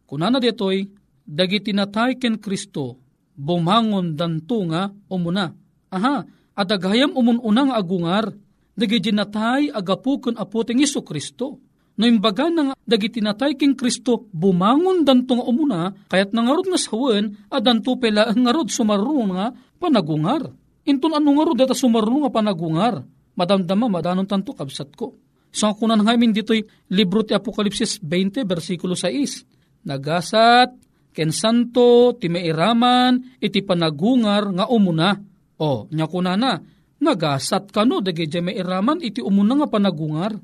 Kunana 0.04 0.38
detoy, 0.38 0.84
dagiti 1.24 1.72
natay 1.72 2.20
ken 2.20 2.36
Kristo, 2.36 3.00
bumangon 3.32 4.12
danto 4.12 4.60
nga 4.68 4.92
umuna. 5.08 5.48
Aha, 5.88 6.22
adagayam 6.52 7.16
umununang 7.16 7.72
agungar, 7.72 8.28
dagiti 8.76 9.08
natay 9.08 9.72
agapukon 9.72 10.36
apoteng 10.36 10.84
Iso 10.84 11.00
Kristo. 11.00 11.58
No 12.02 12.10
imbaga 12.10 12.50
nga 12.50 12.74
dagiti 12.82 13.22
natay 13.22 13.54
king 13.54 13.78
Kristo 13.78 14.26
bumangon 14.34 15.06
danto 15.06 15.38
nga 15.38 15.46
umuna 15.46 15.94
kayat 16.10 16.34
nangarod 16.34 16.66
nga 16.66 16.74
sawen 16.74 17.46
a 17.46 17.62
danto 17.62 17.94
pela 17.94 18.26
ngarod 18.34 18.74
sumarungon 18.74 19.38
nga 19.38 19.54
panagungar. 19.78 20.50
Inton 20.82 21.14
ano 21.14 21.30
nga 21.30 21.46
rod 21.46 21.58
data 21.62 21.78
sumarungon 21.78 22.26
nga 22.26 22.34
panagungar. 22.34 23.06
Madamdama 23.38 23.86
madanon 23.86 24.26
tanto 24.26 24.50
kabsat 24.50 24.98
ko. 24.98 25.14
So 25.54 25.70
kunan 25.78 26.02
nga 26.02 26.18
min 26.18 26.34
dito'y 26.34 26.90
libro 26.90 27.22
ti 27.22 27.38
Apokalipsis 27.38 28.02
20 28.02 28.50
versikulo 28.50 28.98
6. 28.98 29.86
Nagasat 29.86 30.74
ken 31.14 31.30
santo 31.30 32.18
ti 32.18 32.26
mairaman 32.26 33.38
iti 33.38 33.62
panagungar 33.62 34.50
nga 34.50 34.66
umuna. 34.66 35.14
O, 35.62 35.86
nya 35.94 36.10
kunana, 36.10 36.58
nagasat 36.98 37.70
ka 37.70 37.86
no, 37.86 38.02
dagi 38.02 38.26
may 38.42 38.58
iraman, 38.58 38.98
iti 38.98 39.22
umuna 39.22 39.62
nga 39.62 39.70
panagungar. 39.70 40.34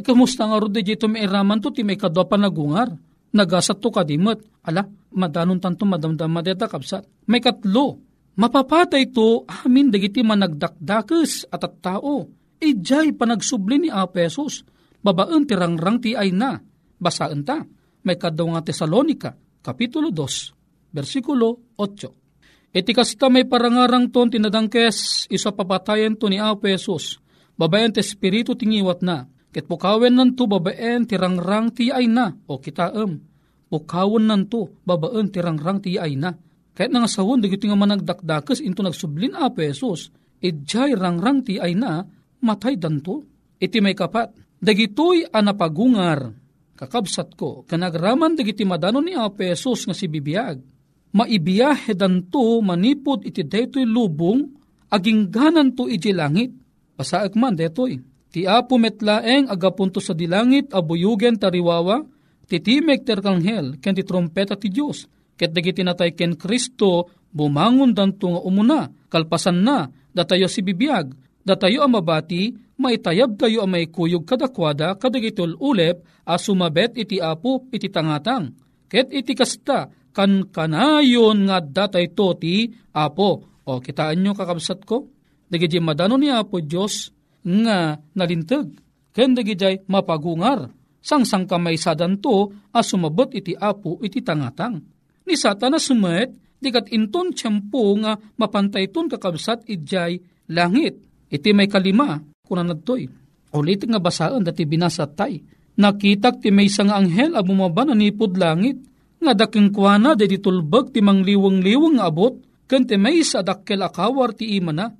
Kamusta 0.00 0.48
nga 0.48 0.56
ro 0.56 0.72
dagi 0.72 0.96
ito 0.96 1.04
may 1.04 1.28
iraman 1.28 1.60
to, 1.60 1.68
ti 1.68 1.84
may 1.84 2.00
kadwa 2.00 2.24
panagungar. 2.24 2.88
Nagasat 3.36 3.76
to 3.84 3.92
kadimot. 3.92 4.40
Ala, 4.64 4.88
madanon 5.12 5.60
tanto 5.60 5.84
madamdama 5.84 6.40
deta 6.40 6.64
kapsat. 6.64 7.04
May 7.28 7.44
katlo, 7.44 8.00
mapapatay 8.40 9.12
to 9.12 9.44
amin 9.44 9.92
dagiti 9.92 10.24
managdakdakes 10.24 11.52
at 11.52 11.60
at 11.60 11.74
tao. 11.84 12.32
Ijay 12.62 13.12
panagsubli 13.12 13.84
ni 13.84 13.88
Apesos. 13.92 14.64
Babaan 15.02 15.44
ti 15.44 15.58
rangrang 15.58 15.98
ti 15.98 16.14
ay 16.14 16.30
na. 16.30 16.56
Basaan 16.96 17.42
ta. 17.42 17.60
May 18.02 18.18
kadaw 18.18 18.54
nga 18.54 18.62
Tesalonika, 18.66 19.30
Kapitulo 19.62 20.10
2, 20.10 20.94
versikulo 20.94 21.74
8. 21.78 22.74
Iti 22.74 22.90
kasta 22.90 23.30
may 23.30 23.46
parangarang 23.46 24.10
ton 24.10 24.26
tinadangkes, 24.26 25.28
isa 25.30 25.54
papatayan 25.54 26.18
to 26.18 26.26
ni 26.26 26.42
Apesos. 26.42 27.22
Babayan 27.54 27.94
ti 27.94 28.02
espiritu 28.02 28.58
tingiwat 28.58 29.04
na. 29.06 29.28
Ket 29.52 29.68
pukawen 29.68 30.16
nanto 30.16 30.48
babaen 30.48 31.04
ti 31.04 31.14
rangrang 31.20 31.70
ti 31.76 31.92
ay 31.92 32.08
na, 32.08 32.32
o 32.48 32.56
kitaem. 32.56 33.20
Pukawen 33.68 34.24
nanto 34.24 34.80
babaen 34.82 35.28
ti 35.28 35.38
rangrang 35.44 35.78
ti 35.84 36.00
ay 36.00 36.16
na. 36.16 36.32
Kahit 36.72 36.88
nga 36.88 37.04
sawon, 37.04 37.44
dagiti 37.44 37.68
nga 37.68 37.76
managdakdakes 37.76 38.64
into 38.64 38.80
nagsublin 38.80 39.36
Apesos, 39.36 40.08
idjay 40.40 40.96
rangrang 40.96 41.44
ti 41.44 41.60
ay 41.60 41.76
na, 41.76 42.00
matay 42.40 42.80
danto. 42.80 43.28
Iti 43.60 43.78
may 43.84 43.92
kapat, 43.92 44.32
dagitoy 44.56 45.28
anapagungar, 45.28 46.32
kakabsat 46.74 47.36
ko, 47.36 47.68
kanagraman 47.68 48.32
dagiti 48.32 48.64
madano 48.64 49.04
ni 49.04 49.12
Apesos 49.12 49.84
nga 49.84 49.92
si 49.92 50.08
bibiyag 50.08 50.72
maibiyahe 51.12 51.92
danto 51.92 52.58
manipod 52.64 53.22
iti 53.28 53.44
detoy 53.44 53.84
lubong, 53.84 54.48
aging 54.88 55.28
ganan 55.28 55.76
to 55.76 55.86
iti 55.86 56.10
langit. 56.12 56.52
Pasaak 56.96 57.36
man 57.36 57.56
detoy. 57.56 57.96
Ti 58.32 58.48
apo 58.48 58.80
metlaeng 58.80 59.52
agapunto 59.52 60.00
sa 60.00 60.16
dilangit 60.16 60.72
abuyugen 60.72 61.36
tariwawa, 61.36 62.00
titimek 62.48 63.04
terkanghel 63.04 63.76
ken 63.76 63.92
ti 63.92 64.00
trompeta 64.08 64.56
ti 64.56 64.72
Diyos. 64.72 65.04
Ket 65.36 65.52
dagiti 65.52 65.84
natay 65.84 66.16
ken 66.16 66.40
Kristo 66.40 67.12
bumangon 67.28 67.92
danto 67.92 68.32
nga 68.32 68.40
umuna, 68.40 68.88
kalpasan 69.12 69.60
na, 69.60 69.84
datayo 70.16 70.48
si 70.48 70.64
bibiyag, 70.64 71.12
datayo 71.44 71.84
ang 71.84 71.92
mabati, 71.92 72.56
maitayab 72.80 73.36
tayo 73.36 73.68
ang 73.68 73.76
may 73.76 73.92
kuyog 73.92 74.24
kadakwada 74.24 74.96
kadagitol 74.96 75.56
ulep 75.60 76.00
a 76.24 76.40
sumabet 76.40 76.96
iti 76.96 77.20
apo 77.20 77.68
iti 77.68 77.92
tangatang. 77.92 78.56
Ket 78.88 79.12
iti 79.12 79.36
kasta, 79.36 79.92
kan 80.12 80.48
kanayon 80.48 81.48
nga 81.48 81.60
datay 81.60 82.12
to 82.16 82.32
ti 82.36 82.68
apo. 82.96 83.60
O 83.62 83.78
kitaan 83.80 84.24
nyo 84.24 84.32
kakabsat 84.32 84.88
ko, 84.88 85.08
dagiti 85.52 85.80
madano 85.84 86.16
ni 86.16 86.32
apo 86.32 86.60
Diyos 86.64 87.12
nga 87.42 87.98
nalintag. 88.14 88.70
Ken 89.12 89.36
dagiti 89.36 89.84
mapagungar, 89.90 90.72
sang 91.02 91.28
sang 91.28 91.44
kamay 91.44 91.76
sadan 91.76 92.16
to 92.22 92.48
as 92.72 92.88
sumabot 92.88 93.28
iti 93.34 93.52
apo 93.52 94.00
iti 94.00 94.24
tangatang. 94.24 94.80
Ni 95.28 95.34
satan 95.36 95.76
na 95.76 95.80
sumet, 95.82 96.32
dikat 96.62 96.88
inton 96.94 97.34
tiyempo 97.34 97.98
nga 98.00 98.16
mapantay 98.38 98.88
ton 98.88 99.10
kakabsat 99.10 99.68
idjay 99.68 100.16
langit. 100.48 100.96
Iti 101.28 101.50
may 101.52 101.68
kalima, 101.68 102.22
kunan 102.46 102.72
nadtoy. 102.72 103.04
Ulit 103.52 103.84
nga 103.84 104.00
basaan 104.00 104.46
dati 104.46 104.64
binasat 104.64 105.12
tay. 105.12 105.42
Nakitak 105.76 106.40
ti 106.40 106.48
may 106.48 106.68
nga 106.68 106.96
anghel 106.96 107.36
a 107.36 107.40
bumaba 107.44 107.84
na 107.84 107.96
nipod 107.96 108.36
langit 108.36 108.80
nga 109.22 109.32
daking 109.38 109.70
kuana 109.70 110.18
de 110.18 110.26
ditulbag 110.26 110.90
ti 110.90 110.98
mangliwang-liwang 110.98 112.02
abot, 112.02 112.42
ken 112.66 112.82
ti 112.82 112.98
may 112.98 113.22
sa 113.22 113.40
dakkel 113.40 113.80
akawar 113.86 114.34
ti 114.34 114.58
imana, 114.58 114.90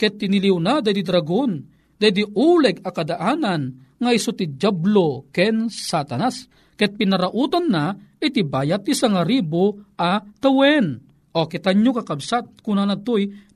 ket 0.00 0.16
tiniliw 0.16 0.56
na 0.56 0.80
de 0.80 0.96
di 0.96 1.04
dragon, 1.04 1.60
de 1.96 2.08
di 2.12 2.24
uleg 2.24 2.84
akadaanan, 2.84 3.86
nga 3.96 4.10
iso 4.12 4.32
ti 4.36 4.52
Diablo 4.52 5.28
ken 5.32 5.72
Satanas. 5.72 6.48
Ket 6.76 7.00
pinarautan 7.00 7.72
na 7.72 7.96
iti 8.20 8.44
bayat 8.44 8.84
ti 8.84 8.92
sangaribo 8.92 9.96
a 9.96 10.20
tawen. 10.20 11.00
O 11.36 11.48
kita 11.48 11.72
nyo 11.72 11.96
kakabsat 11.96 12.60
kuna 12.60 12.84
na 12.84 12.96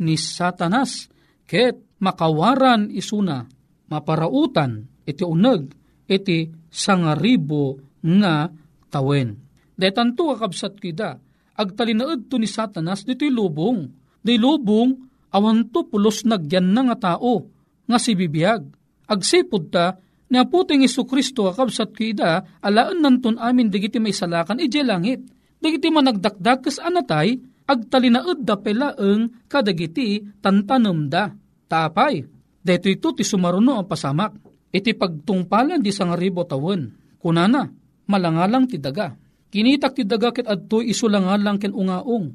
ni 0.00 0.16
Satanas. 0.16 1.12
Ket 1.44 2.00
makawaran 2.00 2.88
isuna 2.88 3.44
maparautan 3.92 4.88
iti 5.04 5.20
uneg 5.20 5.68
iti 6.08 6.48
sangaribo 6.72 7.76
nga 8.00 8.48
tawen. 8.88 9.36
Detanto 9.76 10.32
kakabsat 10.32 10.80
kida 10.80 11.20
agtalinaed 11.60 12.32
to 12.32 12.40
ni 12.40 12.48
Satanas 12.48 13.04
dito'y 13.04 13.28
lubong. 13.28 13.84
Di 14.20 14.40
lubong 14.40 14.96
awan 15.36 15.68
to 15.68 15.84
pulos 15.88 16.24
nagyan 16.24 16.72
na 16.72 16.88
nga 16.88 17.16
tao 17.16 17.59
nga 17.90 17.98
si 17.98 18.14
bibiyag. 18.14 18.62
Agsipod 19.10 19.74
ta 19.74 19.98
ni 20.30 20.38
aputing 20.38 20.86
Isu 20.86 21.02
Kristo 21.04 21.50
akabsat 21.50 21.90
kida 21.90 22.62
alaan 22.62 23.02
nanton 23.02 23.36
amin 23.42 23.66
digiti 23.66 23.98
may 23.98 24.14
salakan 24.14 24.62
ije 24.62 24.86
langit. 24.86 25.26
Digiti 25.58 25.90
managdakdak 25.90 26.70
kas 26.70 26.78
anatay 26.78 27.36
agtalinaed 27.66 28.46
da 28.46 28.56
pelaeng 28.56 29.46
kadagiti 29.50 30.22
tantanem 30.38 31.10
da. 31.10 31.34
Tapay, 31.70 32.26
deto 32.62 32.90
ito 32.90 33.14
ti 33.14 33.22
sumaruno 33.22 33.78
ang 33.78 33.86
pasamak. 33.86 34.34
Iti 34.70 34.94
pagtungpalan 34.94 35.82
di 35.82 35.90
sangaribo 35.90 36.46
tawon. 36.46 36.90
Kunana, 37.18 37.66
malangalang 38.10 38.66
ti 38.66 38.78
daga. 38.78 39.14
Kinitak 39.50 39.98
ti 39.98 40.02
daga 40.06 40.30
ket 40.30 40.46
adto 40.46 40.78
isulangalang 40.82 41.58
ken 41.58 41.74
ungaong. 41.74 42.26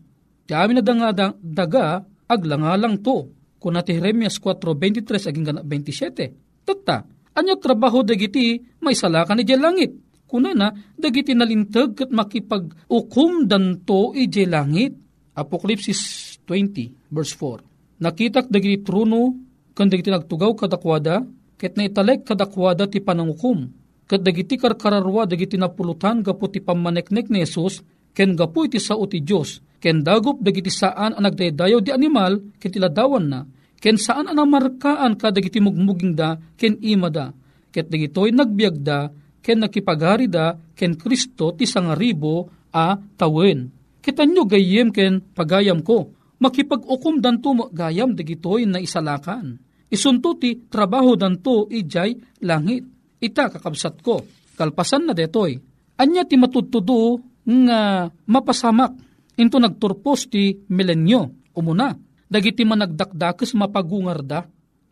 Ti 0.48 0.52
amin 0.56 0.84
na 0.84 1.12
daga 1.32 2.04
aglangalang 2.28 3.00
to. 3.00 3.32
Kuna 3.66 3.82
ti 3.82 3.98
Jeremias 3.98 4.38
4.23 4.38 5.26
aging 5.26 5.46
27. 5.66 6.70
Tata, 6.70 7.02
anyo 7.34 7.58
trabaho 7.58 8.06
dagiti 8.06 8.62
may 8.86 8.94
salakan 8.94 9.42
ije 9.42 9.58
langit. 9.58 9.90
Kuna 10.30 10.54
na, 10.54 10.70
dagiti 10.94 11.34
nalintag 11.34 11.98
kat 11.98 12.14
makipag-ukum 12.14 13.50
danto 13.50 14.14
ije 14.14 14.46
langit. 14.46 14.94
Apokalipsis 15.34 15.98
20 16.46 17.10
verse 17.10 17.34
4. 17.34 18.06
Nakitak 18.06 18.54
dagiti 18.54 18.86
truno 18.86 19.34
kan 19.74 19.90
dagiti 19.90 20.14
nagtugaw 20.14 20.54
kadakwada 20.54 21.26
ket 21.58 21.74
na 21.74 21.90
italek 21.90 22.22
kadakwada 22.22 22.86
ti 22.86 23.02
panangukum. 23.02 23.66
Kat 24.06 24.22
dagiti 24.22 24.62
karkararwa 24.62 25.26
dagiti 25.26 25.58
napulutan 25.58 26.22
gapu 26.22 26.54
ti 26.54 26.62
pamaneknek 26.62 27.34
ni 27.34 27.42
Jesus 27.42 27.82
ken 28.14 28.38
gapu 28.38 28.70
iti 28.70 28.78
sao 28.78 29.10
ti 29.10 29.26
Diyos 29.26 29.58
ken 29.82 30.06
dagup 30.06 30.38
dagiti 30.38 30.70
saan 30.70 31.18
ang 31.18 31.26
nagdaydayaw 31.26 31.82
di 31.82 31.90
animal 31.90 32.54
ken 32.62 32.70
tiladawan 32.70 33.26
na 33.26 33.42
ken 33.86 34.02
saan 34.02 34.26
ang 34.26 34.50
markaan 34.50 35.14
ka 35.14 35.30
dagiti 35.30 35.62
mugmuging 35.62 36.18
da 36.18 36.42
ken 36.58 36.82
ima 36.82 37.14
da? 37.14 37.30
Ket 37.70 37.86
dagitoy 37.86 38.34
nagbiag 38.34 38.82
da 38.82 39.14
ken 39.46 39.62
nakipagari 39.62 40.26
da 40.26 40.58
ken 40.74 40.98
Kristo 40.98 41.54
ti 41.54 41.70
sangaribo 41.70 42.50
a 42.74 42.98
tawen. 42.98 43.70
Kitan 44.02 44.34
nyo 44.34 44.50
gayem 44.50 44.90
ken 44.90 45.22
pagayam 45.22 45.86
ko 45.86 46.10
makipag-ukom 46.42 47.22
danto 47.22 47.54
gayam 47.70 48.18
dagitoy 48.18 48.66
na 48.66 48.82
isalakan 48.82 49.62
isunto 49.94 50.34
ti 50.34 50.66
trabaho 50.66 51.14
danto 51.14 51.70
ijay 51.70 52.42
langit. 52.42 52.90
Ita 53.22 53.54
kakabsat 53.54 54.02
ko 54.02 54.26
kalpasan 54.58 55.06
na 55.06 55.14
detoy. 55.14 55.62
Anya 56.02 56.26
ti 56.26 56.42
matutudo 56.42 57.22
nga 57.46 58.10
mapasamak. 58.10 58.98
Into 59.38 59.62
nagturpos 59.62 60.32
ti 60.32 60.58
milenyo 60.74 61.54
umuna 61.54 62.05
dagiti 62.30 62.66
managdakdakes 62.66 63.54
mapagungarda. 63.54 64.46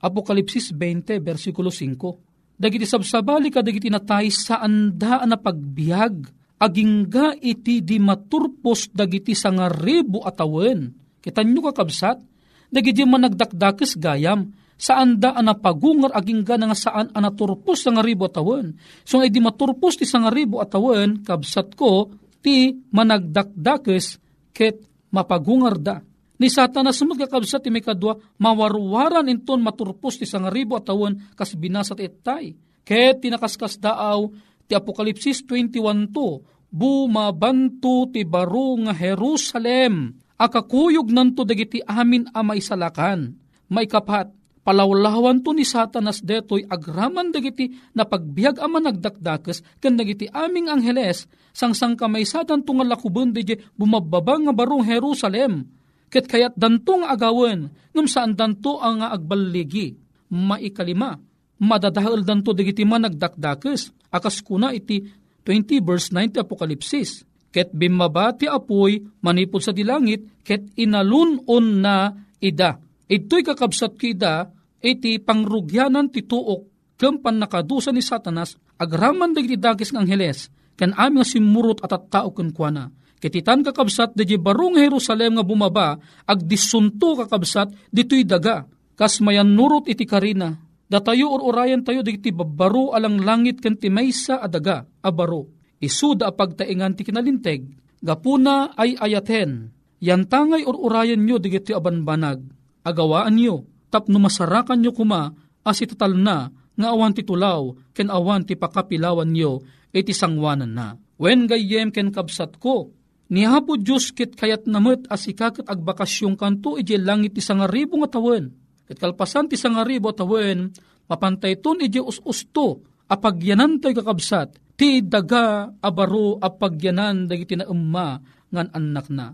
Apokalipsis 0.04 0.76
20, 0.76 1.24
versikulo 1.24 1.72
5. 1.72 2.60
Dagiti 2.60 2.84
sabsabali 2.84 3.48
ka 3.48 3.64
dagiti 3.64 3.88
natay 3.88 4.28
saan 4.30 4.94
da 5.00 5.24
na 5.24 5.40
pagbiag, 5.40 6.28
agingga 6.60 7.40
iti 7.40 7.80
di 7.80 7.98
maturpos 8.04 8.92
dagiti 8.92 9.32
sangaribo 9.32 10.22
atawen. 10.28 10.92
Kitan 11.24 11.56
nyo 11.56 11.72
kakabsat, 11.72 12.20
dagiti 12.68 13.08
managdakdakes 13.08 13.96
gayam, 13.96 14.52
saan 14.76 15.24
da 15.24 15.32
ana 15.40 15.56
pagungar 15.56 16.12
agingga 16.12 16.60
nga 16.60 16.76
saan 16.76 17.08
ana 17.16 17.32
turpos 17.32 17.88
sa 17.88 17.96
ngaribo 17.96 18.28
atawen. 18.28 18.76
So 19.08 19.24
ay 19.24 19.32
di 19.32 19.40
maturpos 19.40 19.96
ti 19.96 20.04
sangaribo 20.04 20.60
atawen, 20.60 21.24
kabsat 21.24 21.80
ko, 21.80 22.12
ti 22.44 22.76
managdakdakes 22.92 24.20
ket 24.52 24.84
mapagungar 25.16 25.80
da 25.80 26.04
Ni 26.44 26.52
satanas 26.52 27.00
sumut 27.00 27.16
kakabsat 27.16 27.64
ti 27.64 27.72
may 27.72 27.80
kadwa, 27.80 28.20
mawarwaran 28.36 29.32
inton 29.32 29.64
maturpos 29.64 30.20
ti 30.20 30.28
sangaribo 30.28 30.76
at 30.76 30.92
tawon 30.92 31.16
kas 31.40 31.56
binasat 31.56 32.04
etay. 32.04 32.52
Ket 32.84 33.24
tinakaskas 33.24 33.80
daaw 33.80 34.28
ti 34.68 34.76
Apokalipsis 34.76 35.48
21 35.48 36.12
to, 36.12 36.44
bumabanto 36.68 38.12
ti 38.12 38.28
baro 38.28 38.76
nga 38.84 38.92
Jerusalem, 38.92 40.20
akakuyog 40.36 41.16
nanto 41.16 41.48
dagiti 41.48 41.80
amin 41.80 42.28
a 42.36 42.44
maisalakan. 42.44 43.40
May 43.72 43.88
kapat, 43.88 44.28
palawlawan 44.68 45.48
to 45.48 45.56
ni 45.56 45.64
satanas 45.64 46.20
detoy 46.20 46.68
agraman 46.68 47.32
dagiti 47.32 47.72
na 47.96 48.04
pagbiag 48.04 48.60
ama 48.60 48.84
nagdakdakes 48.84 49.64
ken 49.80 49.96
dagiti 49.96 50.28
aming 50.28 50.68
angheles 50.68 51.24
sangsang 51.56 51.96
kamay 51.96 52.28
satan 52.28 52.68
tungal 52.68 52.92
lakuben 52.92 53.32
di 53.32 53.48
bumababa 53.80 54.44
nga 54.44 54.52
barong 54.52 54.84
Jerusalem 54.84 55.83
Ket 56.14 56.30
kayat 56.30 56.54
dantong 56.54 57.10
agawen, 57.10 57.74
ngam 57.90 58.06
saan 58.06 58.38
danto 58.38 58.78
ang 58.78 59.02
agbaligi. 59.02 59.98
Maikalima, 60.30 61.18
madadahal 61.58 62.22
danto 62.22 62.54
digiti 62.54 62.86
man 62.86 63.10
nagdakdakes. 63.10 63.90
Akas 64.14 64.46
kuna 64.46 64.70
iti 64.78 65.02
20 65.42 65.82
verse 65.82 66.14
90 66.14 66.46
Apokalipsis. 66.46 67.26
Ket 67.50 67.74
bimabati 67.74 68.46
apoy 68.46 69.02
manipod 69.26 69.66
sa 69.66 69.74
dilangit, 69.74 70.46
ket 70.46 70.62
inalunon 70.78 71.82
na 71.82 72.14
ida. 72.38 72.78
Ito'y 73.10 73.42
kakabsat 73.42 73.98
kida, 73.98 74.54
iti 74.86 75.18
pangrugyanan 75.18 76.14
ti 76.14 76.26
tuok, 76.30 76.94
kempan 76.98 77.42
nakadusa 77.42 77.90
ni 77.90 78.06
satanas, 78.06 78.58
agraman 78.78 79.34
dagiti 79.34 79.58
dagis 79.58 79.94
ng 79.94 80.06
angheles, 80.06 80.50
kan 80.78 80.94
aming 80.94 81.26
simurot 81.26 81.82
at 81.82 81.94
at 81.94 82.06
tao 82.10 82.30
kuana 82.34 82.90
Kititan 83.24 83.64
kakabsat 83.64 84.20
di 84.20 84.36
barong 84.36 84.76
Jerusalem 84.76 85.40
nga 85.40 85.48
bumaba, 85.48 85.96
ag 86.28 86.44
disunto 86.44 87.16
kakabsat 87.16 87.72
dito'y 87.88 88.28
daga. 88.28 88.68
Kas 89.00 89.24
mayan 89.24 89.56
nurot 89.56 89.88
iti 89.88 90.04
karina, 90.04 90.60
datayo 90.92 91.32
or 91.32 91.40
orayan 91.48 91.88
tayo 91.88 92.04
digiti 92.04 92.36
babaro 92.36 92.92
alang 92.92 93.24
langit 93.24 93.64
kan 93.64 93.80
ti 93.80 93.88
maysa 93.88 94.44
adaga, 94.44 94.84
abaro. 95.00 95.48
Isuda 95.80 96.36
pagtaingan 96.36 97.00
ti 97.00 97.08
kinalinteg, 97.08 97.64
gapuna 98.04 98.76
ay 98.76 99.00
ayaten, 99.00 99.72
yantangay 100.04 100.68
or 100.68 100.76
orayan 100.76 101.24
nyo 101.24 101.40
digiti 101.40 101.72
abanbanag, 101.72 102.44
agawaan 102.84 103.40
nyo, 103.40 103.64
tapno 103.88 104.20
masarakan 104.20 104.84
nyo 104.84 104.92
kuma, 104.92 105.32
as 105.64 105.80
itatal 105.80 106.12
na, 106.12 106.52
nga 106.76 106.88
awan 106.92 107.16
ti 107.16 107.24
tulaw, 107.24 107.72
ken 107.96 108.12
awan 108.12 108.44
ti 108.44 108.60
pakapilawan 108.60 109.32
nyo, 109.32 109.64
iti 109.96 110.12
sangwanan 110.12 110.76
na. 110.76 111.00
Wen 111.16 111.48
gayem 111.48 111.88
ken 111.88 112.12
kabsat 112.12 112.60
ko, 112.60 112.92
Ni 113.32 113.48
hapo 113.48 113.80
Diyos 113.80 114.12
kit 114.12 114.36
kayat 114.36 114.68
namet 114.68 115.08
as 115.08 115.24
ikakat 115.30 115.64
agbakasyon 115.64 116.36
kanto 116.36 116.76
ije 116.76 117.00
langit 117.00 117.40
ti 117.40 117.42
sangaribo 117.42 117.96
nga 118.04 118.20
tawen. 118.20 118.52
Kat 118.84 119.00
kalpasan 119.00 119.48
ti 119.48 119.56
sangaribo 119.56 120.12
tawen, 120.12 120.76
mapantay 121.08 121.56
ton 121.64 121.80
ije 121.80 122.04
us-usto, 122.04 122.84
apagyanan 123.08 123.80
to'y 123.80 123.96
kakabsat, 123.96 124.60
ti 124.76 125.00
daga 125.00 125.72
abaro 125.80 126.36
apagyanan 126.44 127.30
dagiti 127.30 127.56
na 127.56 127.70
umma 127.72 128.20
ngan 128.52 128.70
anak 128.76 129.08
na. 129.08 129.32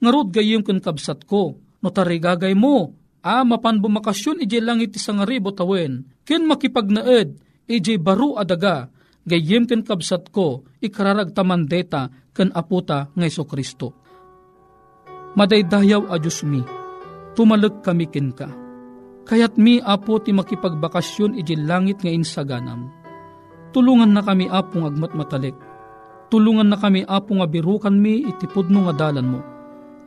Ngarod 0.00 0.28
gayim 0.32 0.60
kan 0.60 0.80
kabsat 0.80 1.24
ko, 1.24 1.56
no 1.80 1.88
tarigagay 1.88 2.52
mo, 2.52 2.92
a 3.24 3.44
mapan 3.44 3.80
bumakasyon 3.80 4.44
ije 4.44 4.60
langit 4.60 4.96
ti 4.96 5.00
sangaribo 5.00 5.52
tawen, 5.52 6.04
ken 6.28 6.44
makipagnaed, 6.44 7.36
ije 7.68 7.96
baro 7.96 8.36
adaga, 8.36 8.92
gayem 9.26 9.68
ken 9.68 9.84
kabsat 9.84 10.32
ko, 10.32 10.64
ikararag 10.80 11.32
tamandeta 11.36 12.08
ken 12.32 12.52
aputa 12.54 13.12
nga 13.12 13.26
Iso 13.26 13.44
Kristo. 13.44 13.96
Madaydayaw 15.36 16.10
a 16.10 16.16
Diyos 16.18 16.42
mi, 16.42 16.62
tumalag 17.38 17.84
kami 17.86 18.10
ken 18.10 18.34
ka. 18.34 18.48
Kayat 19.30 19.54
mi 19.60 19.78
apo 19.78 20.18
ti 20.18 20.34
makipagbakasyon 20.34 21.38
iti 21.38 21.54
langit 21.54 22.02
nga 22.02 22.10
insaganam. 22.10 22.90
Tulungan 23.70 24.10
na 24.10 24.26
kami 24.26 24.50
apo 24.50 24.82
nga 24.82 24.90
agmat 24.90 25.12
matalik. 25.14 25.56
Tulungan 26.34 26.66
na 26.66 26.78
kami 26.78 27.06
apo 27.06 27.38
nga 27.38 27.46
birukan 27.46 27.94
mi 27.94 28.26
iti 28.26 28.50
pudno 28.50 28.90
nga 28.90 29.06
dalan 29.06 29.30
mo. 29.30 29.40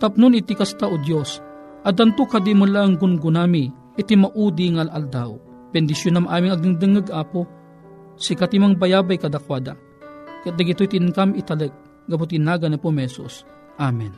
Tapnon 0.04 0.36
iti 0.36 0.52
kasta 0.52 0.91
o 0.91 0.99
Diyos, 0.99 1.39
adanto 1.88 2.28
kadi 2.28 2.52
mo 2.52 2.67
lang 2.67 2.99
gungunami 2.99 3.71
iti 3.95 4.19
maudi 4.19 4.76
nga 4.76 4.91
aldaw. 4.91 5.39
Bendisyon 5.71 6.19
nam 6.19 6.28
aming 6.28 6.52
agdingdingag 6.52 7.08
apo, 7.08 7.47
sikat 8.17 8.54
imang 8.56 8.78
bayabay 8.78 9.17
kadakwada. 9.17 9.78
Kat 10.43 10.60
dagito'y 10.60 10.91
tinkam 10.91 11.38
italag, 11.38 11.71
gabutin 12.10 12.43
naga 12.43 12.67
na 12.67 12.82
po 12.82 12.91
mesos. 12.91 13.45
Amen. 13.80 14.12